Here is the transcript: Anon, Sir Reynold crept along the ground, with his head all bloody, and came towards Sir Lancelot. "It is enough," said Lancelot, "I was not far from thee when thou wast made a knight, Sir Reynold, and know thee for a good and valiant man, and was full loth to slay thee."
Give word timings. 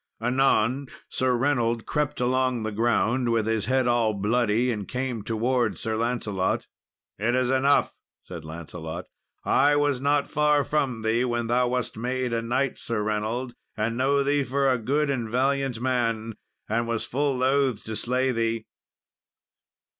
Anon, 0.19 0.87
Sir 1.09 1.35
Reynold 1.37 1.85
crept 1.85 2.19
along 2.19 2.63
the 2.63 2.71
ground, 2.71 3.29
with 3.31 3.45
his 3.45 3.65
head 3.67 3.87
all 3.87 4.15
bloody, 4.15 4.71
and 4.71 4.87
came 4.87 5.21
towards 5.21 5.79
Sir 5.79 5.95
Lancelot. 5.95 6.65
"It 7.19 7.35
is 7.35 7.51
enough," 7.51 7.93
said 8.23 8.43
Lancelot, 8.43 9.05
"I 9.45 9.75
was 9.75 10.01
not 10.01 10.27
far 10.27 10.63
from 10.63 11.03
thee 11.03 11.23
when 11.23 11.45
thou 11.45 11.67
wast 11.67 11.97
made 11.97 12.33
a 12.33 12.41
knight, 12.41 12.79
Sir 12.79 13.03
Reynold, 13.03 13.53
and 13.77 13.95
know 13.95 14.23
thee 14.23 14.43
for 14.43 14.71
a 14.71 14.79
good 14.79 15.11
and 15.11 15.29
valiant 15.29 15.79
man, 15.79 16.33
and 16.67 16.87
was 16.87 17.05
full 17.05 17.37
loth 17.37 17.83
to 17.83 17.95
slay 17.95 18.31
thee." 18.31 18.65